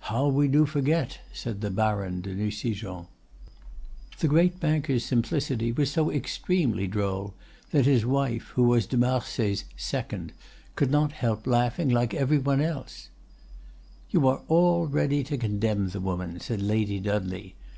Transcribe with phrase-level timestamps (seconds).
[0.00, 3.06] "How we do forget!" said the Baron de Nucingen.
[4.18, 7.32] The great banker's simplicity was so extremely droll,
[7.70, 10.34] that his wife, who was de Marsay's "second,"
[10.76, 13.08] could not help laughing like every one else.
[14.10, 17.54] "You are all ready to condemn the woman," said Lady Dudley.